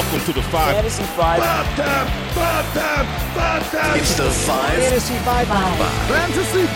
Welcome 0.00 0.20
to 0.20 0.32
the 0.32 0.42
five. 0.44 0.76
Fantasy 0.76 1.02
Five. 1.02 1.40
Five 1.42 1.76
time, 1.76 2.06
five 2.32 2.72
time, 2.72 3.06
five 3.34 3.70
time. 3.70 3.98
It's 3.98 4.16
the 4.16 4.30
five. 4.30 4.72
Fantasy 4.72 5.14
Five. 5.16 5.46
Fantasy 6.08 6.66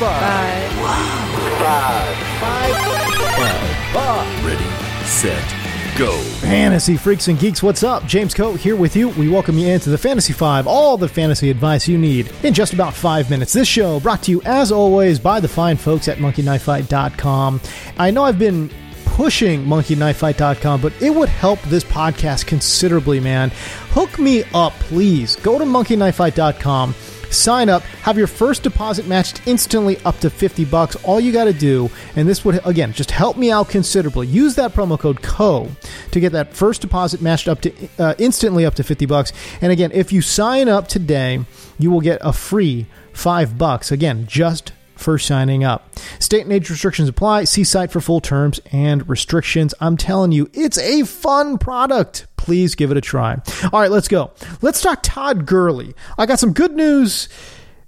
Five. 3.95 4.45
Ready, 4.45 5.07
set, 5.07 5.97
go. 5.97 6.13
Fantasy 6.43 6.99
freaks 6.99 7.29
and 7.29 7.39
geeks, 7.39 7.63
what's 7.63 7.83
up? 7.83 8.05
James 8.05 8.35
Koh 8.35 8.53
here 8.57 8.77
with 8.77 8.95
you. 8.95 9.09
We 9.09 9.31
welcome 9.31 9.57
you 9.57 9.69
into 9.69 9.89
the 9.89 9.97
Fantasy 9.97 10.35
Five, 10.35 10.67
all 10.67 10.99
the 10.99 11.09
fantasy 11.09 11.49
advice 11.49 11.89
you 11.89 11.97
need 11.97 12.31
in 12.43 12.53
just 12.53 12.75
about 12.75 12.93
five 12.93 13.31
minutes. 13.31 13.55
This 13.55 13.67
show 13.67 14.01
brought 14.01 14.23
to 14.25 14.33
you, 14.33 14.43
as 14.43 14.71
always, 14.71 15.19
by 15.19 15.41
the 15.41 15.49
fine 15.49 15.79
folks 15.79 16.09
at 16.09 16.19
monkeyknifefight.com. 16.19 17.63
I 17.97 18.11
know 18.11 18.25
I've 18.25 18.39
been 18.39 18.71
pushing 19.15 19.65
monkeyknifefight.com, 19.65 20.81
but 20.81 20.93
it 21.01 21.11
would 21.11 21.29
help 21.29 21.63
this 21.63 21.85
podcast 21.85 22.47
considerably, 22.47 23.21
man. 23.21 23.53
Hook 23.91 24.19
me 24.19 24.43
up, 24.53 24.73
please. 24.81 25.37
Go 25.37 25.57
to 25.57 25.65
monkeyknifefight.com. 25.65 26.95
Sign 27.31 27.69
up, 27.69 27.83
have 28.03 28.19
your 28.19 28.27
first 28.27 28.65
deposit 28.65 29.07
matched 29.07 29.47
instantly 29.47 29.99
up 29.99 30.19
to 30.19 30.31
50 30.31 30.65
bucks. 30.65 30.97
All 31.05 31.21
you 31.21 31.31
got 31.31 31.45
to 31.45 31.53
do, 31.53 31.91
and 32.17 32.29
this 32.29 32.45
would 32.45 32.61
again 32.67 32.93
just 32.93 33.13
help 33.13 33.37
me 33.37 33.53
out 33.53 33.69
considerably. 33.69 34.27
Use 34.27 34.57
that 34.57 34.73
promo 34.73 34.99
code 34.99 35.23
CO 35.23 35.69
to 36.11 36.21
get 36.21 36.33
that 36.33 36.53
first 36.53 36.81
deposit 36.81 37.23
matched 37.23 37.47
up 37.47 37.61
to 37.61 37.73
uh, 38.01 38.15
instantly 38.19 38.67
up 38.67 38.75
to 38.75 38.83
50 38.83 39.07
bucks. 39.07 39.33
And 39.61 39.71
again, 39.71 39.93
if 39.93 40.13
you 40.13 40.23
sign 40.23 40.69
up 40.69 40.89
today, 40.89 41.45
you 41.79 41.93
will 41.93 42.01
get 42.01 42.19
a 42.21 42.33
free 42.33 42.87
5 43.13 43.59
bucks. 43.59 43.93
Again, 43.93 44.27
just 44.27 44.73
for 45.05 45.19
signing 45.19 45.63
up. 45.63 45.89
State 46.19 46.43
and 46.43 46.53
age 46.53 46.71
restrictions 46.71 47.09
apply. 47.09 47.45
See 47.45 47.63
site 47.63 47.93
for 47.93 48.01
full 48.01 48.21
terms 48.21 48.59
and 48.73 49.09
restrictions. 49.09 49.75
I'm 49.81 49.97
telling 49.97 50.33
you, 50.33 50.51
it's 50.53 50.79
a 50.79 51.05
fun 51.05 51.59
product. 51.59 52.27
Please 52.37 52.75
give 52.75 52.91
it 52.91 52.97
a 52.97 53.01
try. 53.01 53.41
All 53.73 53.81
right, 53.81 53.91
let's 53.91 54.09
go. 54.09 54.33
Let's 54.63 54.81
talk 54.81 55.01
Todd 55.03 55.47
Gurley. 55.47 55.95
I 56.19 56.27
got 56.27 56.39
some 56.39 56.53
good 56.53 56.73
news 56.73 57.29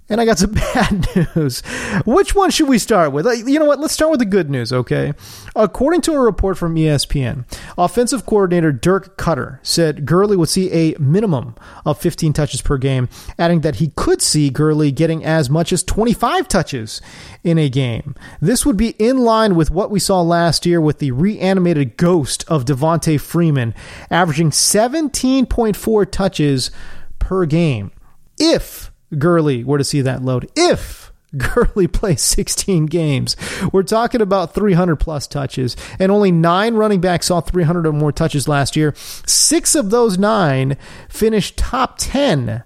and 0.09 0.21
I 0.21 0.25
got 0.25 0.37
some 0.39 0.51
bad 0.73 1.07
news. 1.35 1.61
Which 2.05 2.33
one 2.35 2.49
should 2.49 2.67
we 2.69 2.77
start 2.79 3.11
with? 3.11 3.25
Uh, 3.27 3.31
You 3.31 3.59
know 3.59 3.65
what? 3.65 3.79
Let's 3.79 3.93
start 3.93 4.11
with 4.11 4.19
the 4.19 4.25
good 4.25 4.49
news, 4.49 4.71
okay? 4.71 5.13
According 5.55 6.01
to 6.01 6.13
a 6.13 6.19
report 6.19 6.57
from 6.57 6.75
ESPN, 6.75 7.45
offensive 7.77 8.25
coordinator 8.25 8.71
Dirk 8.71 9.17
Koetter 9.17 9.59
said 9.63 10.05
Gurley 10.05 10.37
would 10.37 10.49
see 10.49 10.71
a 10.71 10.95
minimum 10.99 11.55
of 11.85 11.99
15 11.99 12.33
touches 12.33 12.61
per 12.61 12.77
game, 12.77 13.09
adding 13.37 13.61
that 13.61 13.75
he 13.75 13.89
could 13.95 14.21
see 14.21 14.49
Gurley 14.49 14.91
getting 14.91 15.25
as 15.25 15.49
much 15.49 15.73
as 15.73 15.83
25 15.83 16.47
touches 16.47 17.01
in 17.43 17.57
a 17.57 17.69
game. 17.69 18.15
This 18.39 18.65
would 18.65 18.77
be 18.77 18.89
in 18.99 19.17
line 19.19 19.55
with 19.55 19.71
what 19.71 19.91
we 19.91 19.99
saw 19.99 20.21
last 20.21 20.65
year 20.65 20.79
with 20.79 20.99
the 20.99 21.11
reanimated 21.11 21.97
ghost 21.97 22.43
of 22.47 22.65
Devonta 22.65 23.19
Freeman, 23.19 23.73
averaging 24.09 24.51
17.4 24.51 26.11
touches 26.11 26.71
per 27.19 27.45
game. 27.45 27.91
If 28.37 28.91
Gurley 29.17 29.63
were 29.63 29.77
to 29.77 29.83
see 29.83 30.01
that 30.01 30.23
load. 30.23 30.49
If 30.55 31.11
Gurley 31.37 31.87
plays 31.87 32.21
16 32.21 32.85
games, 32.85 33.35
we're 33.71 33.83
talking 33.83 34.21
about 34.21 34.53
300 34.53 34.95
plus 34.95 35.27
touches, 35.27 35.75
and 35.99 36.11
only 36.11 36.31
nine 36.31 36.75
running 36.75 37.01
backs 37.01 37.27
saw 37.27 37.41
300 37.41 37.85
or 37.85 37.93
more 37.93 38.11
touches 38.11 38.47
last 38.47 38.75
year. 38.75 38.93
Six 38.95 39.75
of 39.75 39.89
those 39.89 40.17
nine 40.17 40.77
finished 41.09 41.57
top 41.57 41.95
10 41.97 42.63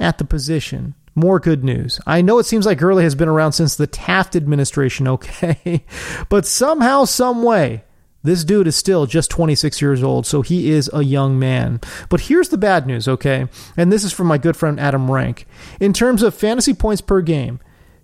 at 0.00 0.18
the 0.18 0.24
position. 0.24 0.94
More 1.14 1.38
good 1.38 1.62
news. 1.62 2.00
I 2.06 2.22
know 2.22 2.38
it 2.38 2.46
seems 2.46 2.64
like 2.64 2.78
Gurley 2.78 3.04
has 3.04 3.14
been 3.14 3.28
around 3.28 3.52
since 3.52 3.76
the 3.76 3.86
Taft 3.86 4.34
administration, 4.34 5.06
okay? 5.08 5.84
But 6.28 6.46
somehow, 6.46 7.04
some 7.04 7.42
way, 7.42 7.84
this 8.22 8.44
dude 8.44 8.66
is 8.66 8.76
still 8.76 9.06
just 9.06 9.30
26 9.30 9.82
years 9.82 10.02
old, 10.02 10.26
so 10.26 10.42
he 10.42 10.70
is 10.70 10.88
a 10.92 11.02
young 11.02 11.38
man. 11.38 11.80
But 12.08 12.22
here's 12.22 12.50
the 12.50 12.58
bad 12.58 12.86
news, 12.86 13.08
okay? 13.08 13.48
And 13.76 13.90
this 13.90 14.04
is 14.04 14.12
from 14.12 14.28
my 14.28 14.38
good 14.38 14.56
friend 14.56 14.78
Adam 14.78 15.10
Rank. 15.10 15.46
In 15.80 15.92
terms 15.92 16.22
of 16.22 16.34
fantasy 16.34 16.74
points 16.74 17.00
per 17.00 17.20
game, 17.20 17.60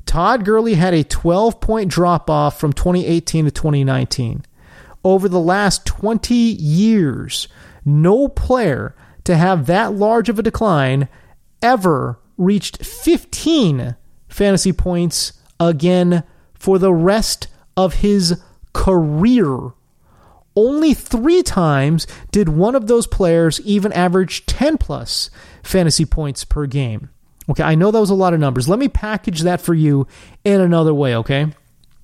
Todd 0.06 0.44
Gurley 0.44 0.74
had 0.74 0.94
a 0.94 1.04
12 1.04 1.60
point 1.60 1.90
drop 1.90 2.28
off 2.30 2.58
from 2.58 2.72
2018 2.72 3.44
to 3.44 3.50
2019. 3.50 4.44
Over 5.04 5.28
the 5.28 5.38
last 5.38 5.86
20 5.86 6.34
years, 6.34 7.46
no 7.84 8.26
player 8.26 8.96
to 9.24 9.36
have 9.36 9.66
that 9.66 9.92
large 9.92 10.28
of 10.28 10.38
a 10.38 10.42
decline 10.42 11.08
ever 11.62 12.18
reached 12.36 12.84
15 12.84 13.96
fantasy 14.28 14.72
points 14.72 15.34
again 15.60 16.24
for 16.54 16.78
the 16.78 16.92
rest 16.92 17.48
of 17.76 17.94
his 17.94 18.42
career. 18.72 19.72
Only 20.56 20.94
three 20.94 21.42
times 21.42 22.06
did 22.32 22.48
one 22.48 22.74
of 22.74 22.86
those 22.86 23.06
players 23.06 23.60
even 23.60 23.92
average 23.92 24.46
10 24.46 24.78
plus 24.78 25.30
fantasy 25.62 26.04
points 26.04 26.44
per 26.44 26.66
game. 26.66 27.10
Okay, 27.50 27.62
I 27.62 27.74
know 27.74 27.90
that 27.90 28.00
was 28.00 28.10
a 28.10 28.14
lot 28.14 28.34
of 28.34 28.40
numbers. 28.40 28.68
Let 28.68 28.78
me 28.78 28.88
package 28.88 29.40
that 29.42 29.60
for 29.60 29.74
you 29.74 30.06
in 30.44 30.60
another 30.60 30.92
way, 30.92 31.16
okay? 31.16 31.46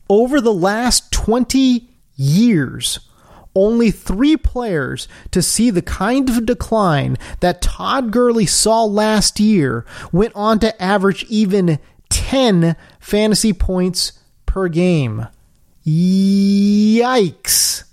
Over 0.09 0.41
the 0.41 0.55
last 0.55 1.13
20 1.13 1.89
years, 2.17 3.01
only 3.55 3.91
three 3.91 4.37
players 4.37 5.07
to 5.31 5.43
see 5.43 5.71
the 5.71 5.83
kind 5.83 6.29
of 6.29 6.47
decline 6.47 7.17
that 7.41 7.63
Todd 7.63 8.11
Gurley 8.11 8.47
saw 8.47 8.85
last 8.85 9.39
year 9.39 9.85
went 10.13 10.33
on 10.35 10.59
to 10.61 10.83
average 10.83 11.25
even 11.25 11.79
10 12.09 12.77
fantasy 12.99 13.53
points 13.53 14.13
per 14.47 14.69
game. 14.69 15.27
Yikes. 15.87 17.85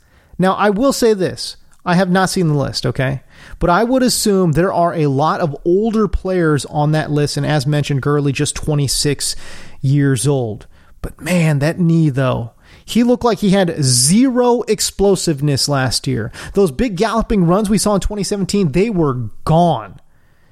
Now, 0.42 0.56
I 0.56 0.72
will 0.72 0.92
say 0.92 1.14
this. 1.14 1.56
I 1.86 1.94
have 1.94 2.10
not 2.10 2.30
seen 2.30 2.48
the 2.48 2.56
list, 2.56 2.86
okay? 2.86 3.22
But 3.60 3.70
I 3.70 3.84
would 3.84 4.02
assume 4.02 4.52
there 4.52 4.74
are 4.74 4.94
a 4.94 5.06
lot 5.06 5.40
of 5.40 5.56
older 5.64 6.08
players 6.08 6.66
on 6.66 6.92
that 6.92 7.12
list, 7.12 7.38
and 7.38 7.46
as 7.46 7.68
mentioned, 7.68 8.02
Gurley 8.02 8.32
just 8.32 8.56
26 8.56 9.36
years 9.82 10.28
old. 10.28 10.66
But 11.04 11.22
man, 11.22 11.60
that 11.60 11.80
knee, 11.80 12.10
though. 12.10 12.54
He 12.84 13.04
looked 13.04 13.24
like 13.24 13.38
he 13.38 13.52
had 13.52 13.84
zero 13.84 14.64
explosiveness 14.64 15.70
last 15.70 16.08
year. 16.08 16.32
Those 16.56 16.72
big 16.72 16.98
galloping 16.98 17.46
runs 17.46 17.70
we 17.70 17.78
saw 17.78 17.94
in 17.94 18.02
2017, 18.02 18.72
they 18.72 18.90
were 18.90 19.30
gone. 19.46 20.01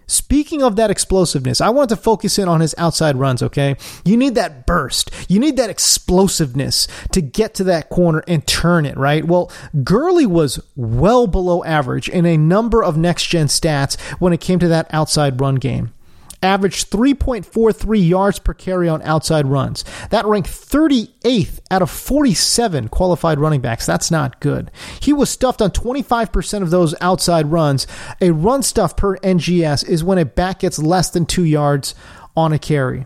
Speaking 0.10 0.64
of 0.64 0.76
that 0.76 0.90
explosiveness, 0.90 1.62
I 1.62 1.70
want 1.70 1.90
to 1.90 1.96
focus 1.96 2.40
in 2.40 2.48
on 2.48 2.62
his 2.62 2.74
outside 2.78 3.16
runs, 3.16 3.44
okay? 3.44 3.76
You 4.04 4.18
need 4.18 4.36
that 4.36 4.66
burst. 4.66 5.12
You 5.30 5.40
need 5.40 5.56
that 5.58 5.70
explosiveness 5.70 6.88
to 7.12 7.22
get 7.22 7.54
to 7.56 7.64
that 7.66 7.90
corner 7.90 8.24
and 8.28 8.46
turn 8.48 8.86
it, 8.86 8.98
right? 8.98 9.24
Well, 9.24 9.52
Gurley 9.84 10.26
was 10.26 10.60
well 10.76 11.28
below 11.28 11.64
average 11.64 12.10
in 12.10 12.26
a 12.26 12.38
number 12.38 12.84
of 12.84 12.98
next 12.98 13.28
gen 13.28 13.48
stats 13.48 14.00
when 14.20 14.34
it 14.34 14.42
came 14.42 14.60
to 14.60 14.68
that 14.68 14.88
outside 14.92 15.40
run 15.40 15.56
game 15.56 15.94
averaged 16.42 16.90
3.43 16.90 18.08
yards 18.08 18.40
per 18.40 18.54
carry 18.54 18.88
on 18.88 19.02
outside 19.04 19.48
runs. 19.48 19.84
That 20.10 20.26
ranked 20.26 20.50
38th 20.50 21.60
out 21.70 21.82
of 21.82 21.90
47 21.90 22.90
qualified 22.90 23.40
running 23.40 23.62
backs. 23.62 23.86
That's 23.86 24.12
not 24.12 24.40
good. 24.40 24.72
He 25.02 25.14
was 25.14 25.30
stuffed 25.30 25.62
on 25.62 25.72
25% 25.72 26.62
of 26.62 26.70
those 26.70 26.96
outside 27.02 27.52
runs. 27.52 27.88
A 28.22 28.32
run 28.32 28.64
stuff 28.64 28.96
per 28.96 29.18
NGS 29.18 29.88
is 29.88 30.04
when 30.04 30.18
a 30.18 30.26
back 30.26 30.60
gets 30.60 30.80
less 30.80 31.10
than 31.10 31.26
two 31.26 31.46
yards 31.46 31.96
on 32.36 32.54
a 32.54 32.60
carry. 32.60 33.06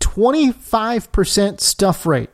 25% 0.00 1.60
stuff 1.60 2.06
rate. 2.06 2.30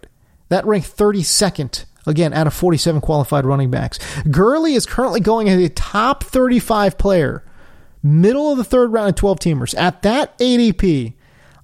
That 0.48 0.66
ranked 0.66 0.96
32nd 0.96 1.84
again 2.06 2.32
out 2.32 2.46
of 2.46 2.54
47 2.54 3.00
qualified 3.00 3.46
running 3.46 3.70
backs. 3.70 3.98
Gurley 4.30 4.74
is 4.74 4.86
currently 4.86 5.20
going 5.20 5.48
as 5.48 5.62
a 5.62 5.68
top 5.70 6.24
35 6.24 6.98
player 6.98 7.43
middle 8.04 8.52
of 8.52 8.58
the 8.58 8.64
third 8.64 8.92
round 8.92 9.08
of 9.08 9.14
12 9.16 9.40
teamers 9.40 9.74
at 9.76 10.02
that 10.02 10.38
ADP, 10.38 11.14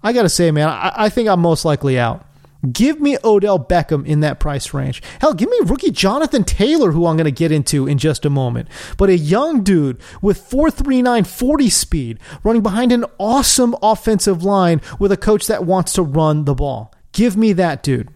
I 0.02 0.12
got 0.12 0.22
to 0.22 0.28
say, 0.28 0.50
man, 0.50 0.68
I, 0.68 0.92
I, 0.96 1.08
think 1.10 1.28
I'm 1.28 1.40
most 1.40 1.64
likely 1.64 1.98
out. 1.98 2.26
Give 2.72 3.00
me 3.00 3.16
Odell 3.24 3.58
Beckham 3.58 4.04
in 4.04 4.20
that 4.20 4.40
price 4.40 4.74
range. 4.74 5.02
Hell, 5.20 5.34
give 5.34 5.48
me 5.48 5.58
rookie 5.64 5.90
Jonathan 5.90 6.44
Taylor, 6.44 6.92
who 6.92 7.06
I'm 7.06 7.16
going 7.16 7.24
to 7.24 7.30
get 7.30 7.52
into 7.52 7.86
in 7.86 7.96
just 7.96 8.26
a 8.26 8.30
moment. 8.30 8.68
But 8.98 9.08
a 9.08 9.16
young 9.16 9.62
dude 9.62 10.00
with 10.20 10.38
439 10.38 11.24
40 11.24 11.70
speed 11.70 12.18
running 12.42 12.62
behind 12.62 12.92
an 12.92 13.06
awesome 13.18 13.74
offensive 13.82 14.42
line 14.42 14.82
with 14.98 15.12
a 15.12 15.16
coach 15.16 15.46
that 15.46 15.64
wants 15.64 15.94
to 15.94 16.02
run 16.02 16.44
the 16.44 16.54
ball. 16.54 16.92
Give 17.12 17.36
me 17.36 17.54
that 17.54 17.82
dude. 17.82 18.08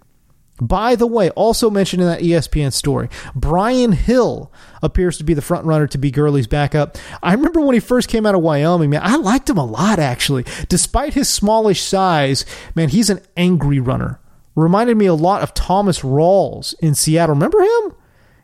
By 0.60 0.94
the 0.94 1.06
way, 1.06 1.30
also 1.30 1.68
mentioned 1.68 2.02
in 2.02 2.08
that 2.08 2.20
ESPN 2.20 2.72
story, 2.72 3.08
Brian 3.34 3.90
Hill 3.90 4.52
appears 4.82 5.18
to 5.18 5.24
be 5.24 5.34
the 5.34 5.42
front 5.42 5.66
runner 5.66 5.88
to 5.88 5.98
be 5.98 6.12
Gurley's 6.12 6.46
backup. 6.46 6.96
I 7.22 7.32
remember 7.32 7.60
when 7.60 7.74
he 7.74 7.80
first 7.80 8.08
came 8.08 8.24
out 8.24 8.36
of 8.36 8.40
Wyoming, 8.40 8.90
man, 8.90 9.00
I 9.02 9.16
liked 9.16 9.50
him 9.50 9.58
a 9.58 9.64
lot 9.64 9.98
actually. 9.98 10.44
Despite 10.68 11.14
his 11.14 11.28
smallish 11.28 11.82
size, 11.82 12.44
man, 12.76 12.90
he's 12.90 13.10
an 13.10 13.20
angry 13.36 13.80
runner. 13.80 14.20
Reminded 14.54 14.96
me 14.96 15.06
a 15.06 15.14
lot 15.14 15.42
of 15.42 15.54
Thomas 15.54 16.00
Rawls 16.00 16.74
in 16.78 16.94
Seattle. 16.94 17.34
Remember 17.34 17.60
him? 17.60 17.94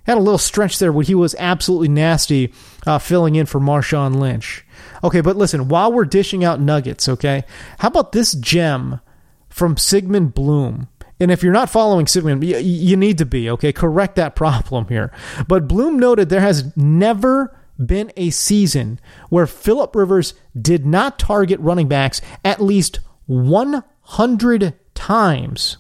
Had 0.05 0.19
a 0.19 0.21
little 0.21 0.39
stretch 0.39 0.81
there 0.81 0.91
when 0.91 1.07
he 1.07 1.15
was 1.15 1.37
absolutely 1.39 1.89
nasty, 1.89 2.53
uh, 2.87 2.99
filling 2.99 3.37
in 3.37 3.47
for 3.47 3.61
Marshawn 3.61 4.17
Lynch. 4.17 4.67
Okay, 5.05 5.21
but 5.21 5.37
listen, 5.37 5.69
while 5.69 5.93
we're 5.93 6.05
dishing 6.05 6.43
out 6.43 6.61
nuggets, 6.61 7.09
okay, 7.09 7.45
how 7.79 7.89
about 7.89 8.11
this 8.11 8.33
gem 8.33 9.01
from 9.49 9.77
Sigmund 9.77 10.35
Bloom? 10.35 10.89
And 11.21 11.31
if 11.31 11.43
you're 11.43 11.53
not 11.53 11.69
following 11.69 12.07
you, 12.15 12.57
you 12.57 12.97
need 12.97 13.19
to 13.19 13.27
be, 13.27 13.51
okay? 13.51 13.73
Correct 13.73 14.17
that 14.17 14.35
problem 14.35 14.89
here. 14.89 15.13
But 15.47 15.69
Bloom 15.69 15.99
noted 15.99 16.31
there 16.31 16.41
has 16.41 16.75
never 16.77 17.55
been 17.85 18.11
a 18.17 18.31
season 18.31 18.99
where 19.29 19.47
Philip 19.47 19.95
Rivers 19.95 20.35
did 20.61 20.87
not 20.87 21.19
target 21.19 21.61
running 21.61 21.89
backs 21.89 22.21
at 22.45 22.61
least 22.61 23.01
100 23.27 24.75
times. 24.95 25.77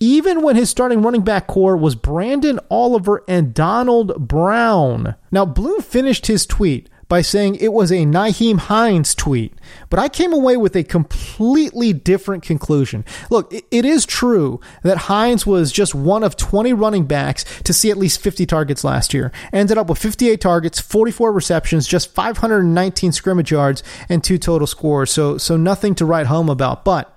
Even 0.00 0.42
when 0.42 0.54
his 0.54 0.70
starting 0.70 1.02
running 1.02 1.22
back 1.22 1.48
corps 1.48 1.76
was 1.76 1.96
Branden 1.96 2.60
Oliver 2.70 3.24
and 3.26 3.52
Donald 3.52 4.28
Brown. 4.28 5.16
Now, 5.32 5.44
Bloom 5.44 5.80
finished 5.80 6.26
his 6.28 6.46
tweet 6.46 6.88
by 7.08 7.22
saying 7.22 7.56
it 7.56 7.72
was 7.72 7.90
a 7.90 8.04
Nyheim 8.04 8.58
Hines 8.58 9.14
tweet, 9.14 9.54
but 9.88 9.98
I 9.98 10.08
came 10.08 10.32
away 10.32 10.56
with 10.56 10.76
a 10.76 10.84
completely 10.84 11.92
different 11.92 12.42
conclusion. 12.42 13.04
Look, 13.30 13.52
it 13.52 13.84
is 13.84 14.04
true 14.04 14.60
that 14.82 14.98
Hines 14.98 15.46
was 15.46 15.72
just 15.72 15.94
one 15.94 16.22
of 16.22 16.36
20 16.36 16.72
running 16.74 17.06
backs 17.06 17.44
to 17.62 17.72
see 17.72 17.90
at 17.90 17.96
least 17.96 18.20
50 18.20 18.44
targets 18.46 18.84
last 18.84 19.14
year. 19.14 19.32
Ended 19.52 19.78
up 19.78 19.88
with 19.88 19.98
58 19.98 20.40
targets, 20.40 20.80
44 20.80 21.32
receptions, 21.32 21.86
just 21.86 22.14
519 22.14 23.12
scrimmage 23.12 23.50
yards, 23.50 23.82
and 24.08 24.22
two 24.22 24.38
total 24.38 24.66
scores. 24.66 25.10
So, 25.10 25.38
so 25.38 25.56
nothing 25.56 25.94
to 25.96 26.04
write 26.04 26.26
home 26.26 26.50
about. 26.50 26.84
But 26.84 27.14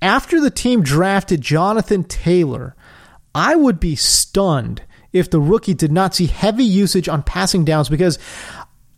after 0.00 0.40
the 0.40 0.50
team 0.50 0.82
drafted 0.82 1.40
Jonathan 1.40 2.02
Taylor, 2.02 2.74
I 3.34 3.54
would 3.54 3.78
be 3.78 3.94
stunned 3.94 4.82
if 5.12 5.30
the 5.30 5.40
rookie 5.40 5.74
did 5.74 5.92
not 5.92 6.14
see 6.14 6.26
heavy 6.26 6.64
usage 6.64 7.08
on 7.08 7.22
passing 7.22 7.64
downs 7.64 7.88
because 7.88 8.18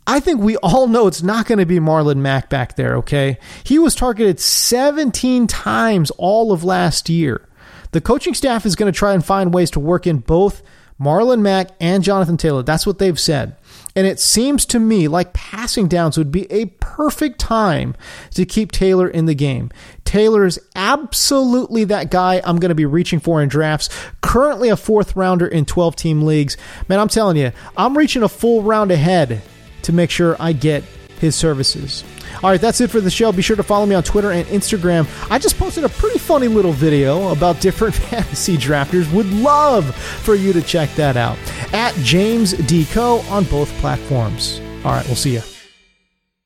I 0.07 0.21
think 0.21 0.41
we 0.41 0.57
all 0.59 0.87
know 0.87 1.07
it's 1.07 1.23
not 1.23 1.47
going 1.47 1.59
to 1.59 1.67
be 1.67 1.79
Marlon 1.79 2.19
Mack 2.19 2.51
back 2.51 2.77
there, 2.77 2.97
okay? 2.97 3.39
He 3.65 3.79
was 3.79 3.95
targeted 3.95 4.39
17 4.39 5.47
times 5.47 6.11
all 6.19 6.53
of 6.53 6.63
last 6.63 7.09
year. 7.09 7.49
The 7.93 8.01
coaching 8.01 8.35
staff 8.35 8.67
is 8.67 8.77
going 8.77 8.93
to 8.93 8.99
try 8.99 9.15
and 9.15 9.25
find 9.25 9.55
ways 9.55 9.71
to 9.71 9.81
work 9.81 10.07
in 10.07 10.19
both 10.19 10.63
Marlon 11.01 11.41
Mack 11.41 11.71
and 11.81 12.05
Jonathan 12.05 12.37
Taylor. 12.37 12.63
That's 12.63 12.87
what 12.87 12.99
they've 12.99 13.19
said. 13.19 13.57
And 13.97 14.07
it 14.07 14.21
seems 14.21 14.67
to 14.67 14.79
me 14.79 15.09
like 15.09 15.33
passing 15.33 15.89
downs 15.89 16.19
would 16.19 16.33
be 16.33 16.51
a 16.51 16.67
perfect 16.67 17.39
time 17.39 17.95
to 18.33 18.45
keep 18.45 18.73
Taylor 18.73 19.09
in 19.09 19.27
the 19.27 19.35
game. 19.35 19.71
Taylor 20.05 20.45
is 20.45 20.61
absolutely 20.75 21.85
that 21.85 22.11
guy 22.11 22.43
I'm 22.45 22.57
going 22.57 22.71
to 22.71 22.75
be 22.75 22.87
reaching 22.87 23.21
for 23.21 23.43
in 23.43 23.49
drafts. 23.49 23.89
Currently 24.21 24.69
a 24.69 24.77
fourth 24.77 25.17
rounder 25.17 25.47
in 25.47 25.65
12 25.65 25.97
team 25.97 26.23
leagues. 26.23 26.57
Man, 26.89 27.01
I'm 27.01 27.09
telling 27.09 27.37
you, 27.37 27.53
I'm 27.77 27.97
reaching 27.97 28.23
a 28.23 28.29
full 28.29 28.63
round 28.63 28.91
ahead 28.91 29.43
to 29.85 29.93
make 29.93 30.11
sure 30.11 30.37
I 30.39 30.53
get 30.53 30.85
his 31.19 31.35
services. 31.35 32.05
All 32.43 32.51
right, 32.51 32.61
that's 32.61 32.81
it 32.81 32.91
for 32.91 33.01
the 33.01 33.11
show. 33.11 33.33
Be 33.33 33.43
sure 33.43 33.57
to 33.57 33.63
follow 33.63 33.87
me 33.87 33.95
on 33.95 34.03
Twitter 34.03 34.33
and 34.33 34.47
Instagram. 34.49 35.09
I 35.31 35.39
just 35.39 35.59
posted 35.59 35.85
a 35.85 35.89
pretty 35.89 36.19
funny 36.19 36.49
little 36.49 36.73
video 36.73 37.29
about 37.29 37.61
different 37.61 37.95
fantasy 37.95 38.57
drafters. 38.57 39.11
Would 39.13 39.31
love 39.31 39.95
for 39.95 40.35
you 40.35 40.53
to 40.53 40.63
check 40.63 40.91
that 40.97 41.17
out 41.17 41.39
at 41.73 41.95
James 41.97 42.53
D. 42.53 42.85
Co 42.87 43.21
on 43.31 43.45
both 43.45 43.71
platforms. 43.79 44.61
All 44.85 44.93
right, 44.93 45.07
we'll 45.07 45.17
see 45.17 45.35
you. 45.35 45.54